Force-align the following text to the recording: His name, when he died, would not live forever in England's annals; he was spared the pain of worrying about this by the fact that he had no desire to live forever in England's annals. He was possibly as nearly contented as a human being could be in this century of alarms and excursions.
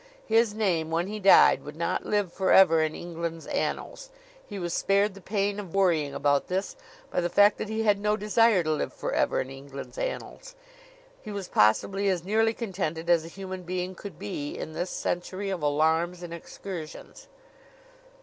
His 0.25 0.55
name, 0.55 0.89
when 0.89 1.05
he 1.05 1.19
died, 1.19 1.61
would 1.63 1.75
not 1.75 2.07
live 2.07 2.33
forever 2.33 2.81
in 2.81 2.95
England's 2.95 3.45
annals; 3.45 4.09
he 4.47 4.57
was 4.57 4.73
spared 4.73 5.13
the 5.13 5.21
pain 5.21 5.59
of 5.59 5.75
worrying 5.75 6.15
about 6.15 6.47
this 6.47 6.75
by 7.11 7.21
the 7.21 7.29
fact 7.29 7.59
that 7.59 7.69
he 7.69 7.83
had 7.83 7.99
no 7.99 8.17
desire 8.17 8.63
to 8.63 8.71
live 8.71 8.91
forever 8.91 9.41
in 9.41 9.51
England's 9.51 9.99
annals. 9.99 10.55
He 11.21 11.29
was 11.31 11.47
possibly 11.47 12.09
as 12.09 12.23
nearly 12.23 12.55
contented 12.55 13.11
as 13.11 13.23
a 13.23 13.27
human 13.27 13.61
being 13.61 13.93
could 13.93 14.17
be 14.17 14.57
in 14.57 14.73
this 14.73 14.89
century 14.89 15.51
of 15.51 15.61
alarms 15.61 16.23
and 16.23 16.33
excursions. 16.33 17.27